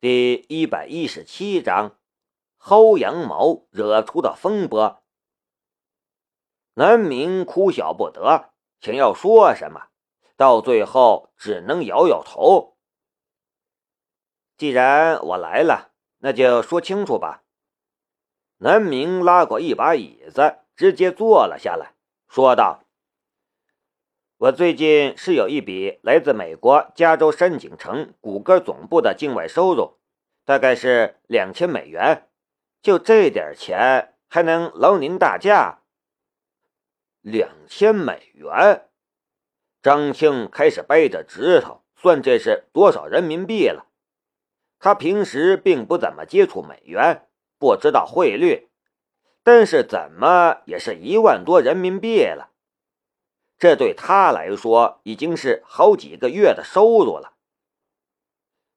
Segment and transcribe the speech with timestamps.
[0.00, 1.98] 第一百一十七章，
[2.60, 5.02] 薅羊毛惹出的风波。
[6.74, 9.88] 南明哭笑不得，想要说什么，
[10.36, 12.76] 到最后只能摇摇头。
[14.56, 17.42] 既然我来了，那就说清楚吧。
[18.58, 21.96] 南明拉过一把椅子，直接坐了下来，
[22.28, 22.84] 说道。
[24.38, 29.98] 我最近是有一笔来自美国加州山景城谷歌总部的境外收入，
[30.44, 32.28] 大概是两千美元。
[32.80, 35.80] 就这点钱还能劳您大驾？
[37.20, 38.86] 两千美元？
[39.82, 43.86] 张庆开始掰着指头算这是多少人民币了。
[44.78, 47.26] 他平时并不怎么接触美元，
[47.58, 48.68] 不知道汇率，
[49.42, 52.47] 但是怎么也是一万多人民币了。
[53.58, 57.34] 这对他来说已经是好几个月的收入了。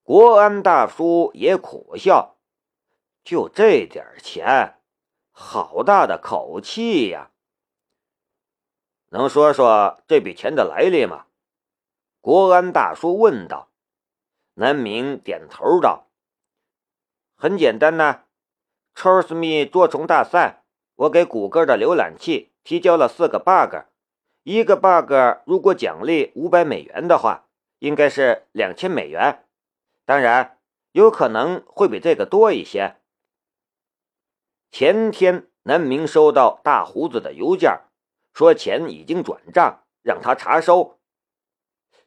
[0.02, 2.38] 国安大叔也苦笑
[3.24, 4.80] ：“就这点钱，
[5.32, 7.30] 好大的口气呀！”
[9.10, 11.28] 能说说这笔钱的来历吗？
[12.20, 13.68] 国安大叔问道。
[14.56, 16.08] 南明点头道
[17.36, 18.24] ：“很简单呐
[18.96, 20.64] ，Charles Me 捉虫大赛，
[20.96, 23.86] 我给谷歌的浏览器提交了四个 bug。”
[24.44, 25.14] 一个 bug
[25.46, 27.46] 如果奖励五百美元的话，
[27.80, 29.46] 应该是两千美元。
[30.06, 30.58] 当然，
[30.94, 32.98] 有可能会比这个多一些。
[34.72, 37.82] 前天南明收到大胡子的邮件，
[38.34, 41.00] 说钱已经转账，让他查收。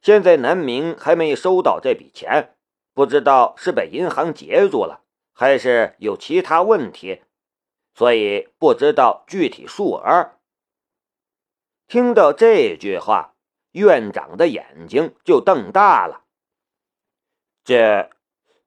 [0.02, 2.56] 现在南明还没收到这笔钱，
[2.92, 7.22] 不知道是被银行截住了，还是有其他问题，
[7.94, 10.32] 所以不知道具体数额。
[11.86, 13.34] 听到这句话，
[13.72, 16.22] 院长的眼睛就瞪大了。
[17.62, 18.10] 这，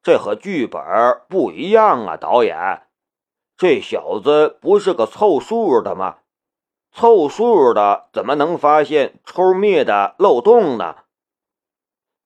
[0.04, 0.82] 这和剧本
[1.28, 2.16] 不一样啊！
[2.16, 2.88] 导演，
[3.58, 6.20] 这小子不是个凑数的吗？
[6.92, 11.04] 凑数的怎么能发现抽灭的漏洞呢？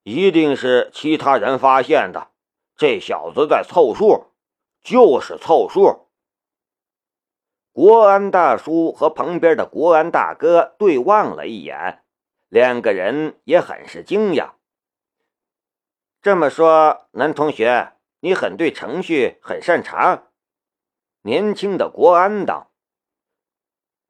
[0.02, 2.28] 一定是其他人发现的。
[2.76, 4.26] 这小子在凑数，
[4.82, 6.08] 就是凑数。
[7.72, 12.02] 国安大叔和旁边的国安大哥对望了一眼，
[12.48, 14.50] 两个人也很是惊讶。
[16.20, 20.28] 这么说，男同学，你很对程序很擅长？
[21.22, 22.72] 年轻的国安道：“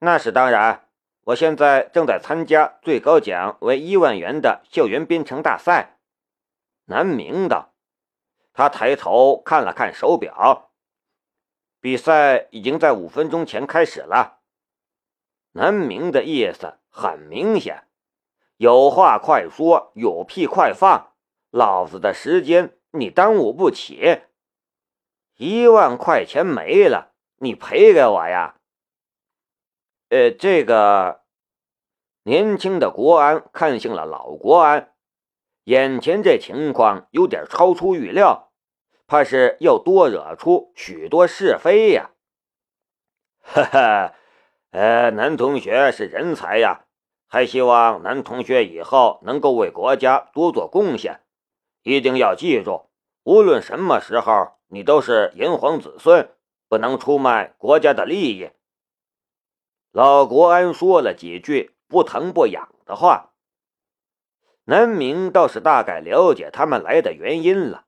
[0.01, 0.89] 那是当然，
[1.27, 5.99] 我现在正在参加最高奖为一万元的校园编程大赛。”
[6.87, 7.73] 南明道，
[8.53, 10.72] 他抬头看了看手表。
[11.83, 14.39] 比赛已经在五分钟前开始了。
[15.51, 17.89] 南明的意思很明显，
[18.57, 21.13] 有话快说，有屁快放，
[21.51, 24.23] 老子的时间你耽误不起。
[25.37, 28.61] 一万块钱没了，你赔给我呀？
[30.09, 31.23] 呃，这个
[32.23, 34.95] 年轻的国安看向了老国安，
[35.65, 38.52] 眼前这情况有点超出预料。
[39.13, 42.13] 怕是要多惹出许多是非呀！
[43.43, 44.15] 哈哈，
[44.71, 46.87] 呃，男同学是人才呀，
[47.27, 51.21] 还希望男同学以后能够为国家多做贡献。
[51.83, 52.89] 一定要记住，
[53.23, 56.31] 无论什么时候，你都是炎黄子孙，
[56.71, 58.49] 不能出卖国家的利益。
[59.91, 63.35] 老国安说了几句不疼不痒的话，
[64.65, 67.85] 南明倒是大概了解他们来的原因了。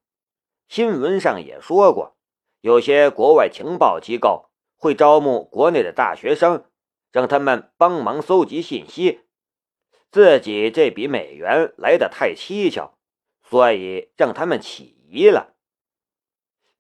[0.75, 2.17] 新闻上也说过，
[2.61, 6.65] 有些国外情报机构会招募国内的大学生，
[7.13, 9.21] 让他们帮忙搜集信息。
[10.11, 12.99] 自己这笔美元来的太蹊跷，
[13.45, 15.55] 所以让他们起疑了。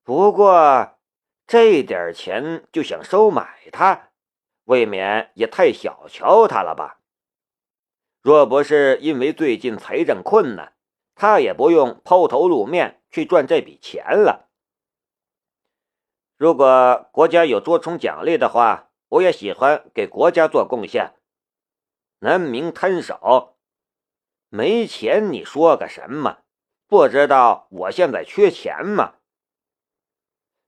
[0.02, 0.98] 不过
[1.46, 4.08] 这点钱就想收买他，
[4.64, 6.98] 未免也太小瞧他了吧？
[8.20, 10.74] 若不是因为最近财政困难，
[11.14, 13.00] 他也不用抛头露面。
[13.14, 14.48] 去赚这笔钱了。
[16.36, 21.14] 如果国家有多重奖励的话，我也喜欢给国家做贡献。
[22.18, 23.56] 南明摊手，
[24.48, 26.38] 没钱你说个什么？
[26.88, 29.14] 不知道我现在缺钱吗？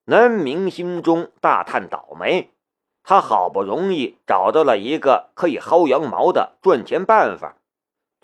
[0.05, 2.55] 南明心中大叹倒霉，
[3.03, 7.59] 他好不容易找到了一个可以薅羊毛的赚钱办法。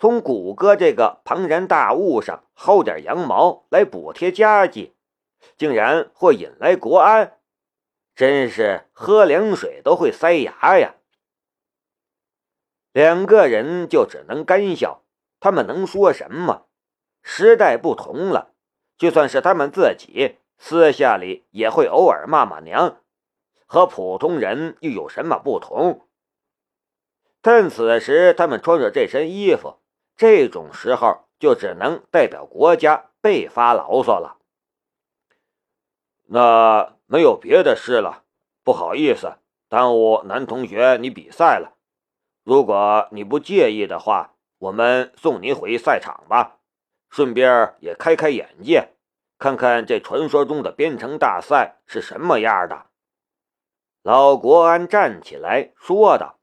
[0.03, 4.93] 从谷歌这个庞然大物上薅点羊毛来补贴家计，
[5.55, 7.37] 竟然会引来国安，
[8.13, 10.95] 真是喝凉水都会塞牙呀！
[12.91, 15.03] 两个人就只能干笑，
[15.39, 16.65] 他们能说什么？
[17.21, 18.51] 时代不同了，
[18.97, 22.99] 就算是他们自己私下里也会偶尔骂骂娘，
[23.65, 26.05] 和普通人又有什么不同？
[27.41, 29.77] 但此时他们穿着这身衣服，
[30.15, 34.37] 这种时候就只能代表国家被发牢骚了。
[36.25, 38.23] 那没有别的事了，
[38.63, 39.35] 不好意思，
[39.67, 41.77] 耽误男同学你比赛了。
[42.43, 46.59] 如果你不介意的话，我们送你回赛场吧。
[47.09, 48.93] 顺便也开开眼界，
[49.37, 52.87] 看看这传说中的编程大赛是什么样的。
[54.01, 56.39] 老国安站起来说道：“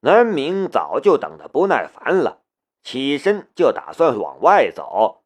[0.00, 2.40] 南明早就等得不耐烦了，
[2.82, 5.24] 起身就打算往外走。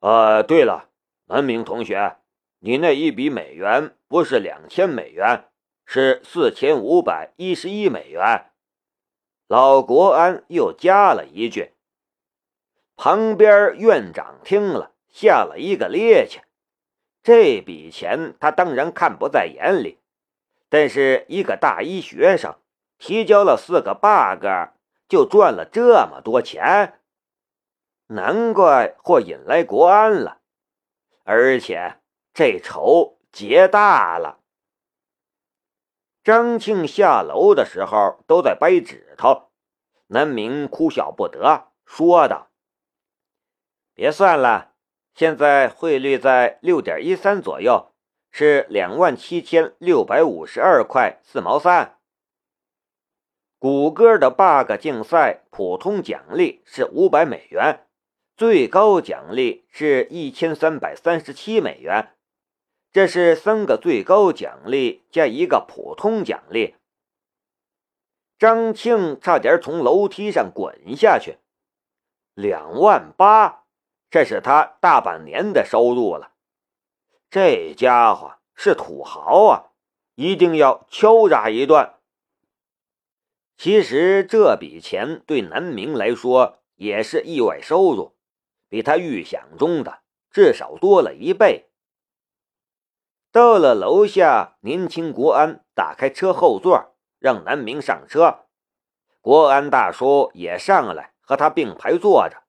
[0.00, 0.90] 呃，对了，
[1.26, 2.16] 南明同学，
[2.58, 5.44] 你那一笔美元不是两千美元，
[5.86, 8.50] 是四千五百一十一美元。”
[9.46, 11.72] 老国安又加了一句。
[12.96, 16.40] 旁边院长听了，吓了一个趔趄。
[17.22, 19.98] 这笔钱他当然看不在眼里，
[20.68, 22.54] 但是一个大一学生
[22.98, 24.46] 提交了四个 bug，
[25.08, 27.00] 就赚了这么多钱，
[28.06, 30.40] 难怪会引来国安了。
[31.24, 32.00] 而且
[32.32, 34.40] 这仇结大了。
[36.22, 39.50] 张庆下楼的时候都在掰指头，
[40.06, 42.48] 南明哭笑不得，说道。
[43.94, 44.72] 别算了，
[45.14, 47.92] 现在汇率在六点一三左右，
[48.30, 51.98] 是两万七千六百五十二块四毛三。
[53.64, 57.86] 谷歌的 bug 竞赛普通奖励是五百美元，
[58.36, 62.10] 最高奖励是一千三百三十七美元。
[62.92, 66.74] 这是三个最高奖励加一个普通奖励。
[68.38, 71.38] 张庆差点从楼梯上滚下去，
[72.34, 73.64] 两万八。
[74.10, 76.32] 这是他大半年的收入了，
[77.30, 79.72] 这家伙是土豪啊，
[80.16, 81.94] 一定要敲诈一段。
[83.56, 88.16] 其实这笔钱对南明来说也是意外收入，
[88.68, 91.70] 比他预想中的至少多了一倍。
[93.30, 98.46] 到了楼下，年轻国安打开车后座，让南明上车，
[99.20, 102.42] 国安大叔也上来和他并排坐着。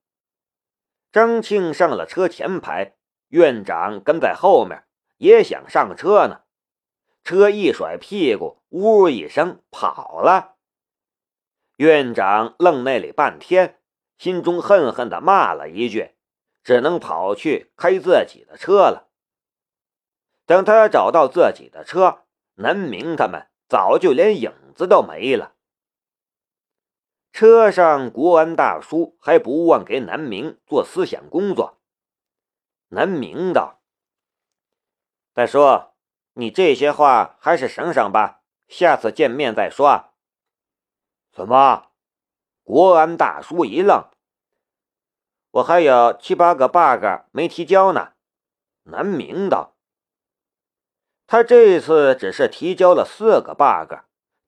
[1.12, 2.96] 张庆上了车前排，
[3.28, 4.84] 院长跟在后面，
[5.16, 6.42] 也想上车呢。
[7.24, 10.55] 车一甩屁股，呜一声跑了。
[11.76, 13.78] 院长愣那里半天，
[14.16, 16.14] 心中恨恨地骂了一句，
[16.62, 19.08] 只能跑去开自己的车了。
[20.46, 22.24] 等他找到自己的车，
[22.54, 25.54] 南明他们早就连影子都没了。
[27.32, 31.78] 车上，国安大叔还不忘给南明做思想工作。
[32.88, 33.82] 南明道
[35.34, 35.58] ：“大叔，
[36.32, 40.14] 你这些话还是省省吧，下次见面再说。”
[41.36, 41.88] 怎么？
[42.64, 44.08] 国安大叔一愣
[45.52, 48.12] ：“我还有七八个 bug 没提交呢。”
[48.84, 49.74] 南明道
[51.28, 53.98] ：“他这次只是提交了四个 bug。”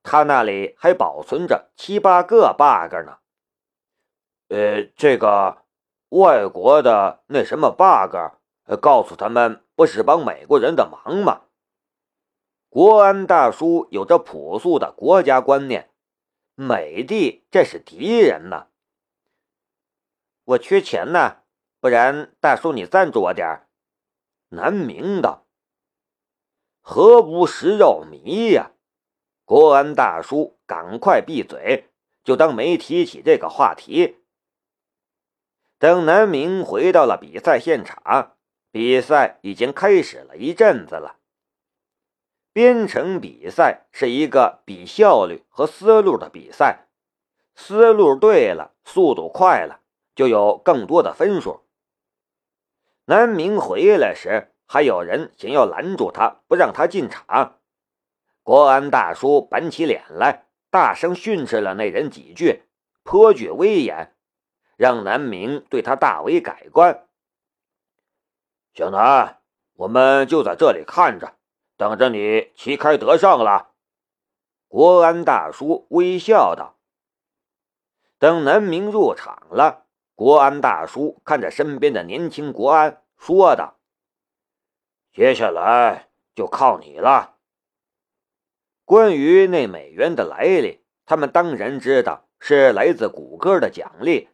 [0.01, 3.19] 他那里还保存着七八个 bug 呢。
[4.47, 5.59] 呃，这个
[6.09, 8.15] 外国的那什么 bug，
[8.81, 11.41] 告诉他们不是帮美国人的忙吗？
[12.67, 15.91] 国安大叔有着朴素的国家观念，
[16.61, 18.67] 美帝这是敌人呢。
[20.43, 21.43] 我缺钱呢，
[21.79, 23.65] 不然大叔你赞助我点
[24.49, 25.47] 南明道，
[26.81, 28.73] 何不食肉糜呀？
[29.45, 31.91] 国安大叔，赶快闭嘴，
[32.25, 34.17] 就当没提起这个话题。
[35.77, 38.35] 等南明回到了比赛现场，
[38.69, 41.18] 比赛已经开始了一阵子了。
[42.59, 46.87] 编程比赛是一个比效率和思路的比赛，
[47.55, 49.79] 思路对了，速度快了，
[50.13, 51.61] 就有更多的分数。
[53.05, 57.59] 南明回来时，还有人想要拦住他，不让他进场。
[58.43, 62.63] 国安大叔板起脸来，大声训斥了那人几句，
[63.03, 64.13] 颇具威严，
[64.75, 67.07] 让南明对他大为改观。
[68.73, 69.37] 小南，
[69.75, 71.35] 我们就在这里看着，
[71.79, 73.71] 等着你旗开得胜了。
[74.67, 76.75] 国安大叔微笑道。
[78.17, 83.79] 等南明入场了，国安大叔看着身边的年轻国安，说道
[85.15, 87.37] ：“接下来就靠你了。”
[88.83, 94.27] 关于那美元的来历，他们当然知道是来自谷歌的奖励，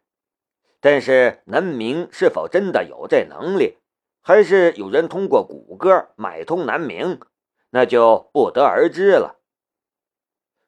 [0.79, 3.77] 但是南明是否真的有这能力，
[4.23, 7.19] 还是有人通过谷歌买通南明，
[7.71, 9.37] 那就不得而知了。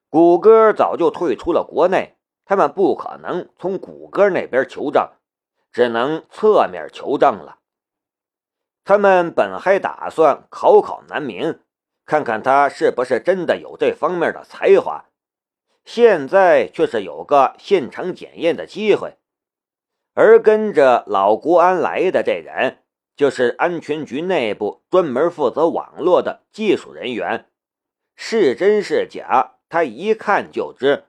[0.10, 5.12] 谷歌早就退出了国内，他们不可能从谷歌那边求证，
[5.72, 7.60] 只能侧面求证了。
[8.84, 11.60] 他们本还打算考考南明，
[12.06, 15.06] 看看他是不是真的有这方面的才华，
[15.84, 19.18] 现在却是有个现场检验的机会。
[20.14, 22.80] 而跟着老国安来的这人。
[23.18, 27.50] 就是安全局内部专门负责网络的技术人员，
[28.16, 31.06] 是真是假，他一看就知。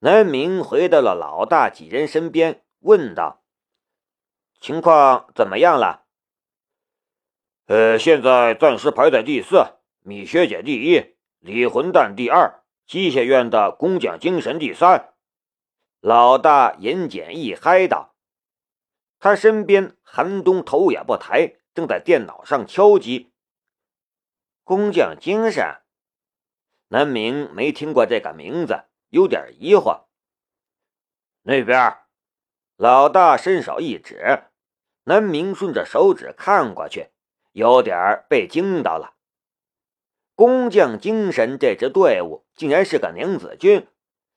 [0.00, 3.42] 南明回到了老大几人身边，问道
[4.60, 6.04] ：“情况怎么样了
[7.66, 9.64] ？”“呃，现在暂时排在第四，
[10.00, 15.14] 米学姐第一，李混蛋第二，机械院的工匠精神第三。”
[16.02, 18.13] 老大言简意赅道。
[19.24, 23.32] 他身边，韩东头也不抬，正在电脑上敲击。
[24.64, 25.80] 工匠精神，
[26.88, 30.02] 南明没听过这个名字，有点疑惑。
[31.40, 31.96] 那边，
[32.76, 34.42] 老大伸手一指，
[35.04, 37.08] 南明顺着手指看过去，
[37.52, 39.14] 有点被惊到了。
[40.34, 43.88] 工匠精神这支队伍竟然是个娘子军，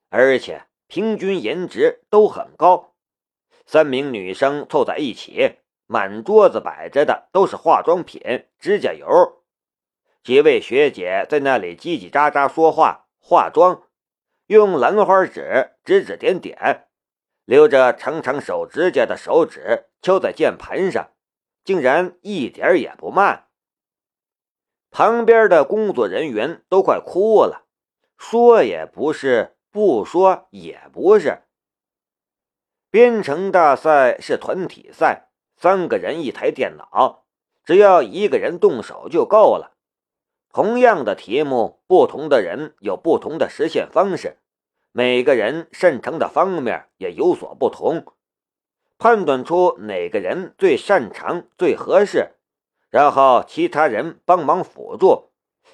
[0.07, 2.93] 而且平均颜值都很高。
[3.67, 5.57] 三名女生凑在一起，
[5.87, 9.05] 满桌子摆着的都是化妆品、指甲油。
[10.23, 13.83] 几位学姐在那里叽叽喳喳说话、化妆，
[14.45, 16.87] 用兰花指指指点点，
[17.43, 21.11] 留着长长手指甲的手指敲在键盘上，
[21.65, 23.47] 竟然一点也不慢。
[24.91, 27.67] 旁边的工作人员都快哭了，
[28.17, 31.41] 说也不是，不说也不是。
[32.89, 35.27] 编程大赛是团体赛，
[35.57, 37.25] 三个人一台电脑，
[37.65, 39.75] 只要一个人动手就够了。
[40.53, 44.37] 同样的题目，不同的人有不同的实现方式，
[44.93, 48.05] 每个人擅长的方面也有所不同。
[48.97, 52.35] 判断出哪个人最擅长、最合适，
[52.89, 55.31] 然后其他人帮忙辅助，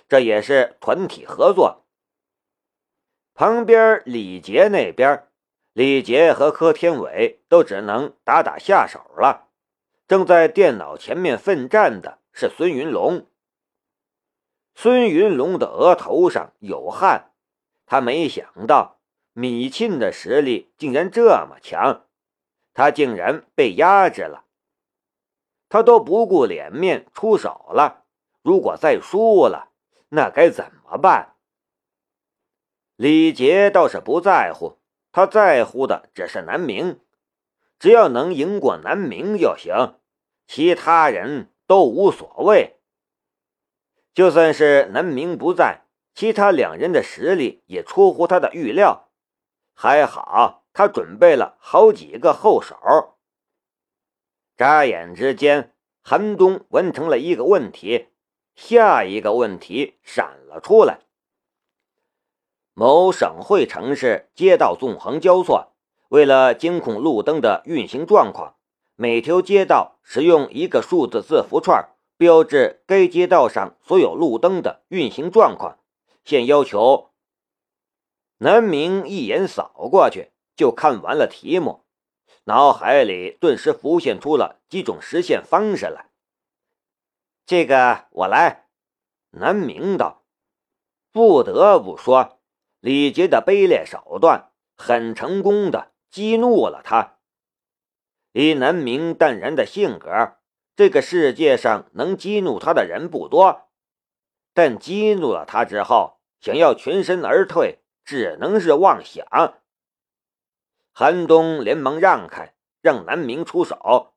[0.10, 1.86] 这也是团体合作。
[3.36, 5.28] 旁边李杰那边。
[5.74, 9.50] 李杰和柯天伟都只能打打下手了。
[10.08, 13.28] 正在电脑前面奋战的是孙云龙。
[14.76, 17.32] 孙云龙的额头上有汗，
[17.88, 19.00] 他没想到
[19.34, 22.06] 米沁的实力竟然这么强，
[22.74, 24.46] 他竟然被压制了。
[25.70, 28.04] 他都不顾脸面出手了，
[28.44, 29.70] 如果再输了，
[30.10, 31.36] 那该怎么办？
[32.96, 34.78] 李杰倒是不在乎。
[35.14, 37.00] 他在乎的只是南明，
[37.78, 40.00] 只要能赢过南明就行，
[40.48, 42.78] 其他人都无所谓。
[44.16, 45.84] 就算是南明不在，
[46.16, 49.12] 其他两人的实力也出乎他的预料。
[49.76, 53.20] 还好，他准备了好几个后手。
[54.58, 58.08] 眨眼之间，韩东完成了一个问题，
[58.56, 61.02] 下一个问题闪了出来。
[62.76, 65.74] 某省会城市街道纵横交错，
[66.10, 68.56] 为了监控路灯的运行状况，
[68.96, 75.78] 每条街道使用一个数字字符串标志该街道上所有路灯的运行状况。
[76.24, 77.12] 现要求。
[78.38, 81.84] 南明一眼扫过去就看完了题目，
[82.46, 86.10] 脑海里顿时浮现出了几种实现方式来。
[87.46, 88.66] 这个我来。
[89.32, 90.24] 南明道，
[91.12, 92.40] 不得不说。
[92.84, 97.16] 李杰的卑劣手段很成功的激怒了他。
[98.34, 100.34] 以南明淡然的性格，
[100.76, 103.70] 这个世界上能激怒他的人不多。
[104.54, 109.26] 但激怒了他之后，想要全身而退，只能是妄想。
[110.92, 114.14] 韩东连忙让开，让南明出手。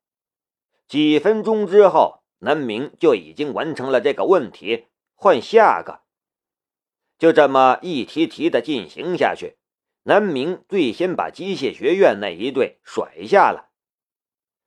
[0.88, 6.00] 几分钟之后，南明就已经完成了这个问题，换下个。
[7.18, 9.56] 就这么一题题的进行下去，
[10.02, 13.70] 南明最先把机械学院那一队甩下了。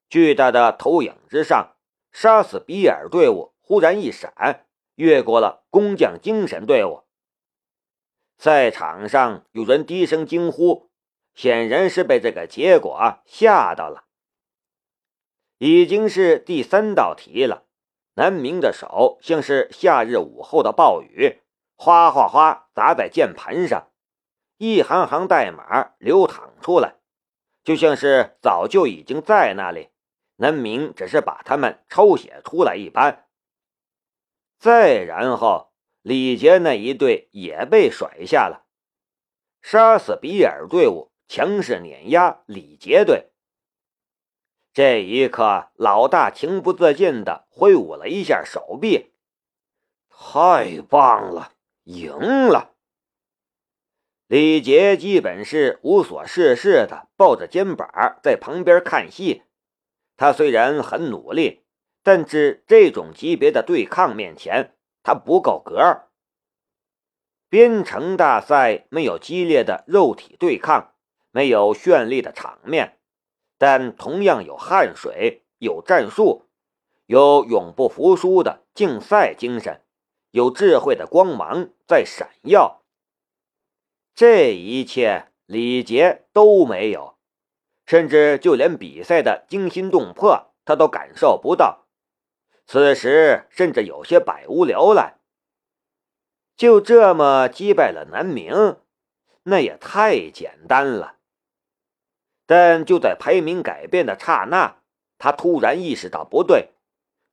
[0.09, 1.75] 巨大的投影之上，
[2.11, 4.65] 杀死比尔队伍忽然一闪，
[4.95, 7.03] 越过了工匠精神队伍。
[8.37, 10.89] 赛场上有人低声惊呼，
[11.35, 14.05] 显然是被这个结果吓到了。
[15.59, 17.65] 已经是第三道题了，
[18.15, 21.41] 南明的手像是夏日午后的暴雨。
[21.81, 23.89] 哗哗哗砸在键盘上，
[24.57, 26.97] 一行行代码流淌出来，
[27.63, 29.91] 就像是早就已经在那里，
[30.35, 33.29] 南明只是把它们抄写出来一般。
[34.57, 35.71] 再然后，
[36.01, 38.65] 李杰那一队也被甩下了，
[39.61, 43.31] 杀死比尔队伍强势碾压李杰队。
[44.73, 49.13] 这一刻，老大情不自禁的挥舞了一下手臂，
[50.09, 51.53] 太棒了，
[51.89, 52.75] 赢了！
[54.27, 59.41] 李杰基本是无所事事的，抱着肩膀在旁边看戏。
[60.15, 61.63] 他虽然很努力，
[62.03, 66.03] 但是这种级别的对抗面前，他不够格。
[67.49, 70.93] 编程大赛没有激烈的肉体对抗，
[71.31, 72.99] 没有绚丽的场面，
[73.57, 76.45] 但同样有汗水，有战术，
[77.07, 79.81] 有永不服输的竞赛精神，
[80.31, 82.81] 有智慧的光芒在闪耀。
[84.13, 87.17] 这一切，李杰都没有，
[87.85, 91.87] 甚至就连比赛的惊心动魄，他都感受不到。
[92.67, 95.15] 此时，甚至有些百无聊赖。
[96.55, 98.77] 就这么击败了南明，
[99.43, 101.15] 那也太简单了。
[102.45, 104.81] 但就在排名改变的刹那，
[105.17, 106.71] 他突然意识到不对，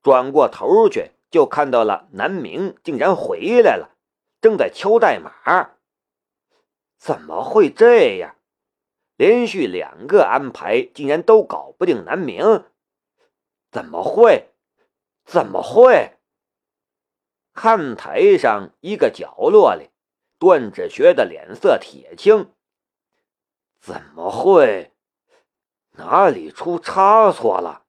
[0.03, 3.95] 转过头去，就看到了南明竟然回来了，
[4.41, 5.71] 正在敲代码。
[6.97, 8.37] 怎么会这样？
[9.17, 12.65] 连续两个安排竟然都搞不定南明，
[13.71, 14.49] 怎么会？
[15.27, 16.17] 怎么会？
[17.53, 19.91] 看台上一个角落里，
[20.39, 22.51] 段志学的脸色铁青。
[23.79, 24.93] 怎么会？
[25.93, 27.86] 哪里出差错了？